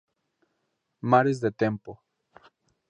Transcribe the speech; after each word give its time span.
Mares 1.11 1.41
de 1.41 1.51
Tempo. 1.51 2.01